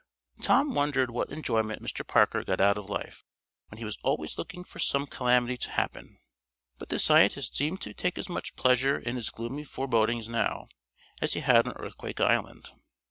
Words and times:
Tom 0.41 0.73
wondered 0.73 1.11
what 1.11 1.29
enjoyment 1.29 1.79
Mr. 1.83 2.01
Parker 2.03 2.43
got 2.43 2.59
out 2.59 2.75
of 2.75 2.89
life, 2.89 3.23
when 3.67 3.77
he 3.77 3.83
was 3.85 3.99
always 4.03 4.35
looking 4.35 4.63
for 4.63 4.79
some 4.79 5.05
calamity 5.05 5.57
to 5.57 5.69
happen, 5.69 6.17
but 6.79 6.89
the 6.89 6.97
scientist 6.97 7.55
seemed 7.55 7.81
to 7.81 7.93
take 7.93 8.17
as 8.17 8.27
much 8.27 8.55
pleasure 8.55 8.97
in 8.97 9.15
his 9.15 9.29
gloomy 9.29 9.63
forebodings 9.63 10.27
now, 10.27 10.69
as 11.21 11.33
he 11.33 11.41
had 11.41 11.67
on 11.67 11.73
Earthquake 11.75 12.19
Island. 12.19 12.71